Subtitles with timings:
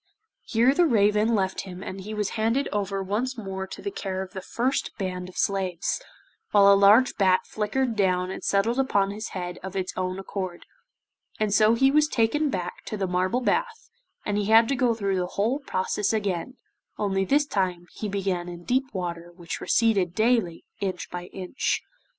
[0.47, 4.23] Here the raven left him and he was handed over once more to the care
[4.23, 6.01] of the first band of slaves,
[6.49, 10.65] while a large bat flickered down and settled upon his head of its own accord,
[11.39, 13.91] and so he was taken back to the marble bath,
[14.25, 16.57] and had to go through the whole process again,
[16.97, 21.83] only this time he began in deep water which receded daily inch by inch.